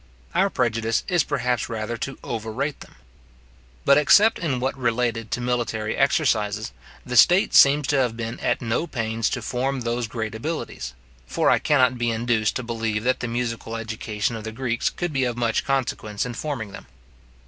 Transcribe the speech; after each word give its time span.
Our 0.33 0.49
prejudice 0.49 1.03
is 1.07 1.23
perhaps 1.23 1.69
rather 1.69 1.95
to 1.95 2.17
overrate 2.23 2.79
them. 2.79 2.95
But 3.85 3.99
except 3.99 4.39
in 4.39 4.59
what 4.59 4.75
related 4.75 5.29
to 5.29 5.41
military 5.41 5.95
exercises, 5.95 6.71
the 7.05 7.15
state 7.15 7.53
seems 7.53 7.85
to 7.89 7.99
have 7.99 8.17
been 8.17 8.39
at 8.39 8.63
no 8.63 8.87
pains 8.87 9.29
to 9.29 9.43
form 9.43 9.81
those 9.81 10.07
great 10.07 10.33
abilities; 10.33 10.95
for 11.27 11.51
I 11.51 11.59
cannot 11.59 11.99
be 11.99 12.09
induced 12.09 12.55
to 12.55 12.63
believe 12.63 13.03
that 13.03 13.19
the 13.19 13.27
musical 13.27 13.75
education 13.75 14.35
of 14.35 14.43
the 14.43 14.51
Greeks 14.51 14.89
could 14.89 15.13
be 15.13 15.23
of 15.23 15.37
much 15.37 15.63
consequence 15.65 16.25
in 16.25 16.33
forming 16.33 16.71
them. 16.71 16.87